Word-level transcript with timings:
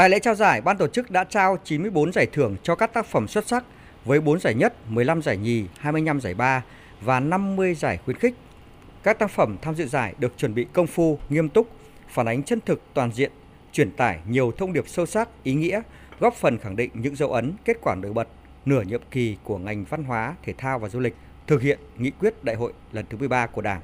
Tại 0.00 0.10
lễ 0.10 0.18
trao 0.18 0.34
giải, 0.34 0.60
ban 0.60 0.76
tổ 0.76 0.86
chức 0.88 1.10
đã 1.10 1.24
trao 1.24 1.58
94 1.64 2.12
giải 2.12 2.26
thưởng 2.26 2.56
cho 2.62 2.74
các 2.74 2.92
tác 2.92 3.06
phẩm 3.06 3.28
xuất 3.28 3.48
sắc 3.48 3.64
với 4.04 4.20
4 4.20 4.40
giải 4.40 4.54
nhất, 4.54 4.74
15 4.88 5.22
giải 5.22 5.36
nhì, 5.36 5.64
25 5.78 6.20
giải 6.20 6.34
ba 6.34 6.64
và 7.00 7.20
50 7.20 7.74
giải 7.74 7.98
khuyến 8.04 8.16
khích. 8.16 8.34
Các 9.02 9.18
tác 9.18 9.30
phẩm 9.30 9.56
tham 9.62 9.74
dự 9.74 9.86
giải 9.86 10.14
được 10.18 10.38
chuẩn 10.38 10.54
bị 10.54 10.66
công 10.72 10.86
phu, 10.86 11.18
nghiêm 11.28 11.48
túc, 11.48 11.68
phản 12.08 12.26
ánh 12.26 12.42
chân 12.42 12.60
thực 12.66 12.82
toàn 12.94 13.12
diện, 13.12 13.32
truyền 13.72 13.90
tải 13.90 14.18
nhiều 14.28 14.52
thông 14.52 14.72
điệp 14.72 14.88
sâu 14.88 15.06
sắc, 15.06 15.28
ý 15.42 15.54
nghĩa, 15.54 15.80
góp 16.20 16.34
phần 16.34 16.58
khẳng 16.58 16.76
định 16.76 16.90
những 16.94 17.16
dấu 17.16 17.32
ấn, 17.32 17.52
kết 17.64 17.76
quả 17.82 17.94
nổi 17.94 18.12
bật 18.12 18.28
nửa 18.66 18.82
nhiệm 18.82 19.02
kỳ 19.10 19.36
của 19.44 19.58
ngành 19.58 19.84
văn 19.84 20.04
hóa, 20.04 20.34
thể 20.42 20.54
thao 20.58 20.78
và 20.78 20.88
du 20.88 21.00
lịch 21.00 21.14
thực 21.46 21.62
hiện 21.62 21.78
nghị 21.98 22.10
quyết 22.10 22.44
đại 22.44 22.56
hội 22.56 22.72
lần 22.92 23.04
thứ 23.10 23.16
13 23.16 23.46
của 23.46 23.62
Đảng. 23.62 23.80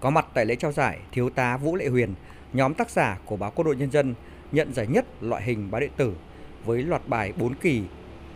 Có 0.00 0.10
mặt 0.10 0.26
tại 0.34 0.46
lễ 0.46 0.54
trao 0.54 0.72
giải, 0.72 0.98
Thiếu 1.12 1.30
tá 1.30 1.56
Vũ 1.56 1.76
Lệ 1.76 1.88
Huyền, 1.88 2.14
nhóm 2.52 2.74
tác 2.74 2.90
giả 2.90 3.18
của 3.24 3.36
báo 3.36 3.52
Quân 3.54 3.64
đội 3.64 3.76
Nhân 3.76 3.90
dân 3.90 4.14
nhận 4.52 4.74
giải 4.74 4.86
nhất 4.86 5.06
loại 5.20 5.42
hình 5.42 5.70
báo 5.70 5.80
điện 5.80 5.92
tử 5.96 6.14
với 6.64 6.82
loạt 6.82 7.08
bài 7.08 7.32
4 7.36 7.54
kỳ 7.54 7.82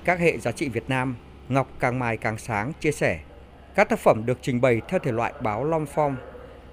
các 0.05 0.19
hệ 0.19 0.39
giá 0.39 0.53
trị 0.53 0.69
Việt 0.69 0.89
Nam, 0.89 1.17
Ngọc 1.49 1.69
càng 1.81 1.99
mài 1.99 2.17
càng 2.17 2.39
sáng 2.39 2.73
chia 2.81 2.93
sẻ. 2.93 3.21
Các 3.75 3.89
tác 3.89 3.99
phẩm 3.99 4.27
được 4.27 4.39
trình 4.43 4.61
bày 4.61 4.81
theo 4.89 5.01
thể 5.01 5.13
loại 5.13 5.33
báo 5.43 5.65
long 5.65 5.87
form. 5.95 6.15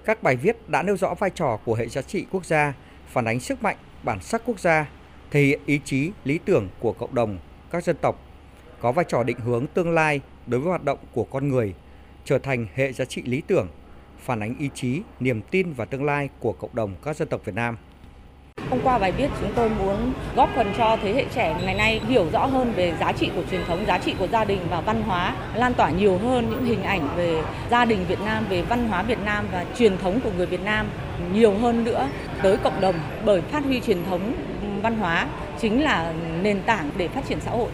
Các 0.05 0.23
bài 0.23 0.35
viết 0.35 0.69
đã 0.69 0.83
nêu 0.83 0.97
rõ 0.97 1.13
vai 1.13 1.29
trò 1.29 1.59
của 1.65 1.75
hệ 1.75 1.87
giá 1.87 2.01
trị 2.01 2.25
quốc 2.31 2.45
gia, 2.45 2.73
phản 3.07 3.25
ánh 3.25 3.39
sức 3.39 3.63
mạnh, 3.63 3.77
bản 4.03 4.19
sắc 4.21 4.41
quốc 4.45 4.59
gia, 4.59 4.89
thể 5.31 5.41
hiện 5.41 5.59
ý 5.65 5.79
chí, 5.85 6.11
lý 6.23 6.39
tưởng 6.45 6.69
của 6.79 6.93
cộng 6.93 7.15
đồng, 7.15 7.37
các 7.71 7.83
dân 7.83 7.95
tộc, 8.01 8.21
có 8.79 8.91
vai 8.91 9.05
trò 9.07 9.23
định 9.23 9.39
hướng 9.39 9.67
tương 9.67 9.91
lai 9.91 10.21
đối 10.47 10.59
với 10.59 10.69
hoạt 10.69 10.83
động 10.83 10.99
của 11.13 11.23
con 11.23 11.47
người, 11.47 11.73
trở 12.25 12.39
thành 12.39 12.67
hệ 12.75 12.93
giá 12.93 13.05
trị 13.05 13.21
lý 13.21 13.41
tưởng, 13.47 13.67
phản 14.19 14.39
ánh 14.39 14.55
ý 14.59 14.69
chí, 14.73 15.01
niềm 15.19 15.41
tin 15.41 15.73
và 15.73 15.85
tương 15.85 16.05
lai 16.05 16.29
của 16.39 16.53
cộng 16.53 16.75
đồng 16.75 16.95
các 17.03 17.17
dân 17.17 17.27
tộc 17.27 17.45
Việt 17.45 17.55
Nam. 17.55 17.77
Thông 18.73 18.81
qua 18.83 18.99
bài 18.99 19.11
viết 19.11 19.27
chúng 19.41 19.51
tôi 19.55 19.69
muốn 19.69 20.13
góp 20.35 20.49
phần 20.55 20.73
cho 20.77 20.97
thế 21.03 21.13
hệ 21.13 21.25
trẻ 21.35 21.55
ngày 21.65 21.73
nay 21.73 22.01
hiểu 22.07 22.25
rõ 22.33 22.45
hơn 22.45 22.73
về 22.75 22.93
giá 22.99 23.11
trị 23.11 23.29
của 23.35 23.41
truyền 23.51 23.61
thống, 23.67 23.85
giá 23.85 23.97
trị 23.97 24.13
của 24.19 24.27
gia 24.27 24.45
đình 24.45 24.59
và 24.69 24.81
văn 24.81 25.01
hóa, 25.01 25.35
lan 25.55 25.73
tỏa 25.73 25.89
nhiều 25.89 26.17
hơn 26.17 26.49
những 26.49 26.65
hình 26.65 26.83
ảnh 26.83 27.07
về 27.15 27.41
gia 27.71 27.85
đình 27.85 28.05
Việt 28.07 28.21
Nam, 28.25 28.45
về 28.49 28.61
văn 28.61 28.87
hóa 28.87 29.03
Việt 29.03 29.17
Nam 29.25 29.45
và 29.51 29.65
truyền 29.77 29.97
thống 29.97 30.19
của 30.19 30.29
người 30.37 30.45
Việt 30.45 30.63
Nam 30.63 30.87
nhiều 31.33 31.53
hơn 31.57 31.83
nữa 31.83 32.07
tới 32.43 32.57
cộng 32.57 32.81
đồng 32.81 32.95
bởi 33.25 33.41
phát 33.41 33.63
huy 33.63 33.79
truyền 33.81 34.05
thống 34.09 34.33
ừ, 34.61 34.67
văn 34.81 34.97
hóa 34.97 35.27
chính 35.59 35.83
là 35.83 36.13
nền 36.41 36.61
tảng 36.61 36.89
để 36.97 37.07
phát 37.07 37.21
triển 37.29 37.39
xã 37.39 37.51
hội 37.51 37.69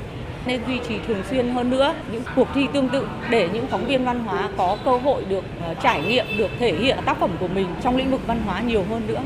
nên 0.46 0.62
duy 0.68 0.80
trì 0.88 0.96
thường 1.08 1.24
xuyên 1.30 1.50
hơn 1.50 1.70
nữa 1.70 1.96
những 2.12 2.24
cuộc 2.36 2.48
thi 2.56 2.68
tương 2.74 2.90
tự 2.90 3.08
để 3.30 3.50
những 3.54 3.68
phóng 3.68 3.86
viên 3.86 4.06
văn 4.06 4.20
hóa 4.20 4.50
có 4.58 4.78
cơ 4.86 4.98
hội 4.98 5.26
được 5.30 5.44
ờ, 5.62 5.74
trải 5.84 6.02
nghiệm, 6.02 6.26
được 6.38 6.50
thể 6.60 6.74
hiện 6.74 6.98
tác 7.06 7.20
phẩm 7.20 7.32
của 7.40 7.48
mình 7.48 7.68
trong 7.84 7.98
lĩnh 7.98 8.12
vực 8.12 8.22
văn 8.28 8.42
hóa 8.46 8.62
nhiều 8.62 8.86
hơn 8.90 9.02
nữa. 9.08 9.22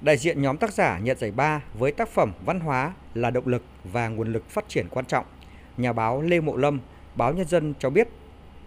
Đại 0.00 0.16
diện 0.16 0.42
nhóm 0.42 0.56
tác 0.56 0.72
giả 0.72 0.98
nhận 0.98 1.18
giải 1.18 1.30
ba 1.30 1.62
với 1.74 1.92
tác 1.92 2.08
phẩm 2.08 2.32
Văn 2.44 2.60
hóa 2.60 2.92
là 3.14 3.30
động 3.30 3.46
lực 3.46 3.62
và 3.84 4.08
nguồn 4.08 4.32
lực 4.32 4.50
phát 4.50 4.68
triển 4.68 4.86
quan 4.90 5.04
trọng. 5.04 5.24
Nhà 5.76 5.92
báo 5.92 6.22
Lê 6.22 6.40
Mộ 6.40 6.56
Lâm, 6.56 6.80
báo 7.14 7.32
Nhân 7.32 7.46
dân 7.46 7.74
cho 7.78 7.90
biết, 7.90 8.08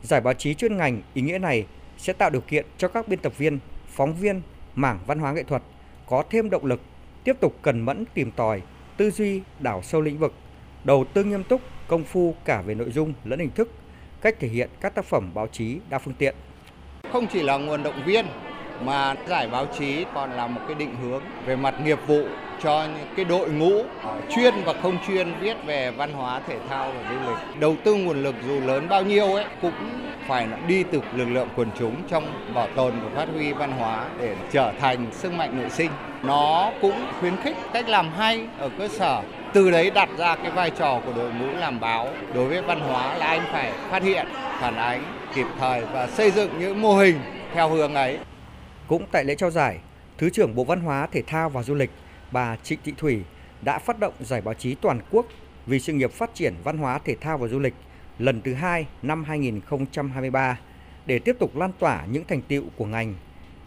giải 0.02 0.22
báo 0.22 0.34
chí 0.34 0.54
chuyên 0.54 0.78
ngành 0.78 1.02
ý 1.14 1.22
nghĩa 1.22 1.38
này 1.38 1.66
sẽ 1.98 2.14
tạo 2.14 2.30
điều 2.30 2.42
kiện 2.42 2.66
cho 2.78 2.88
các 2.88 3.08
biên 3.08 3.20
tập 3.20 3.38
viên, 3.38 3.60
phóng 3.88 4.16
viên 4.16 4.42
mảng 4.76 5.00
văn 5.08 5.20
hóa 5.20 5.34
nghệ 5.34 5.44
thuật 5.44 5.64
có 6.10 6.24
thêm 6.30 6.50
động 6.50 6.66
lực, 6.66 6.82
tiếp 7.24 7.38
tục 7.40 7.56
cần 7.62 7.82
mẫn 7.82 8.06
tìm 8.14 8.32
tòi, 8.32 8.62
tư 8.98 9.12
duy 9.12 9.42
đảo 9.60 9.82
sâu 9.82 10.02
lĩnh 10.02 10.18
vực, 10.18 10.34
đầu 10.84 11.06
tư 11.14 11.24
nghiêm 11.24 11.44
túc, 11.44 11.62
công 11.88 12.04
phu 12.04 12.36
cả 12.46 12.62
về 12.62 12.76
nội 12.76 12.92
dung 12.92 13.14
lẫn 13.24 13.40
hình 13.40 13.52
thức, 13.56 13.72
cách 14.22 14.36
thể 14.40 14.48
hiện 14.48 14.70
các 14.82 14.96
tác 14.96 15.06
phẩm 15.06 15.32
báo 15.34 15.48
chí 15.48 15.80
đa 15.90 16.00
phương 16.00 16.14
tiện. 16.14 16.36
Không 17.12 17.28
chỉ 17.34 17.44
là 17.44 17.58
nguồn 17.58 17.84
động 17.84 18.04
viên 18.06 18.26
mà 18.82 19.16
giải 19.28 19.48
báo 19.48 19.66
chí 19.78 20.06
còn 20.14 20.32
là 20.32 20.48
một 20.48 20.62
cái 20.68 20.76
định 20.76 20.96
hướng 21.02 21.22
về 21.46 21.56
mặt 21.56 21.76
nghiệp 21.84 22.00
vụ 22.08 22.24
cho 22.64 22.84
những 22.84 23.08
cái 23.16 23.26
đội 23.26 23.50
ngũ 23.50 23.84
ờ, 24.04 24.16
chuyên 24.36 24.54
và 24.66 24.74
không 24.82 24.98
chuyên 25.08 25.34
viết 25.40 25.58
về 25.66 25.92
văn 25.92 26.14
hóa 26.14 26.42
thể 26.48 26.58
thao 26.70 26.92
và 26.92 27.10
du 27.10 27.30
lịch. 27.30 27.60
Đầu 27.60 27.76
tư 27.84 27.96
nguồn 27.96 28.24
lực 28.24 28.36
dù 28.48 28.60
lớn 28.60 28.88
bao 28.90 29.04
nhiêu 29.04 29.34
ấy 29.34 29.46
cũng 29.62 29.74
phải 30.28 30.48
đi 30.68 30.84
từ 30.84 31.02
lực 31.16 31.30
lượng 31.30 31.48
quần 31.56 31.68
chúng 31.80 31.96
trong 32.10 32.24
bảo 32.54 32.68
tồn 32.76 32.94
và 33.04 33.10
phát 33.16 33.34
huy 33.34 33.54
văn 33.54 33.72
hóa 33.72 34.06
để 34.20 34.36
trở 34.52 34.72
thành 34.80 35.08
sức 35.12 35.34
mạnh 35.34 35.58
nội 35.58 35.70
sinh. 35.70 35.92
Nó 36.24 36.72
cũng 36.82 37.06
khuyến 37.20 37.38
khích 37.38 37.56
cách 37.74 37.90
làm 37.90 38.10
hay 38.18 38.46
ở 38.60 38.70
cơ 38.78 38.88
sở. 38.88 39.22
Từ 39.54 39.72
đấy 39.72 39.90
đặt 39.90 40.10
ra 40.18 40.36
cái 40.36 40.52
vai 40.52 40.70
trò 40.70 41.00
của 41.06 41.14
đội 41.16 41.32
ngũ 41.40 41.60
làm 41.60 41.80
báo 41.80 42.10
đối 42.34 42.46
với 42.46 42.62
văn 42.62 42.80
hóa 42.80 43.18
là 43.18 43.26
anh 43.26 43.42
phải 43.52 43.72
phát 43.90 44.04
hiện, 44.04 44.28
phản 44.60 44.76
ánh 44.76 45.04
kịp 45.36 45.48
thời 45.60 45.82
và 45.94 46.08
xây 46.08 46.32
dựng 46.32 46.52
những 46.60 46.82
mô 46.82 46.96
hình 46.96 47.20
theo 47.54 47.70
hướng 47.70 47.96
ấy. 47.96 48.18
Cũng 48.88 49.06
tại 49.12 49.26
lễ 49.26 49.36
trao 49.36 49.52
giải, 49.52 49.80
Thứ 50.18 50.30
trưởng 50.30 50.56
Bộ 50.56 50.64
Văn 50.64 50.80
hóa, 50.80 51.08
Thể 51.12 51.22
thao 51.28 51.50
và 51.50 51.64
Du 51.64 51.74
lịch 51.74 51.90
bà 52.32 52.56
Trịnh 52.56 52.80
Thị 52.84 52.94
Thủy 52.98 53.22
đã 53.62 53.80
phát 53.80 54.00
động 54.00 54.14
giải 54.20 54.42
báo 54.42 54.54
chí 54.54 54.76
toàn 54.76 55.00
quốc 55.12 55.26
vì 55.66 55.80
sự 55.80 55.94
nghiệp 55.94 56.12
phát 56.12 56.30
triển 56.34 56.54
văn 56.64 56.78
hóa, 56.78 57.00
thể 57.00 57.16
thao 57.22 57.38
và 57.38 57.48
du 57.48 57.60
lịch 57.60 57.74
lần 58.20 58.42
thứ 58.42 58.54
hai 58.54 58.88
năm 59.02 59.24
2023 59.24 60.60
để 61.06 61.20
tiếp 61.20 61.36
tục 61.40 61.56
lan 61.56 61.72
tỏa 61.80 62.06
những 62.06 62.24
thành 62.28 62.42
tiệu 62.42 62.64
của 62.76 62.86
ngành, 62.86 63.16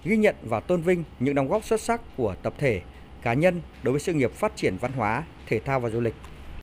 ghi 0.05 0.17
nhận 0.17 0.37
và 0.43 0.61
tôn 0.61 0.83
vinh 0.83 1.05
những 1.21 1.35
đóng 1.35 1.49
góp 1.49 1.65
xuất 1.65 1.81
sắc 1.81 2.01
của 2.17 2.35
tập 2.43 2.55
thể, 2.59 2.81
cá 3.23 3.35
nhân 3.35 3.61
đối 3.83 3.93
với 3.93 4.01
sự 4.01 4.13
nghiệp 4.13 4.33
phát 4.33 4.57
triển 4.57 4.77
văn 4.81 4.93
hóa, 4.93 5.25
thể 5.47 5.61
thao 5.61 5.81
và 5.81 5.91
du 5.91 6.01
lịch. 6.01 6.15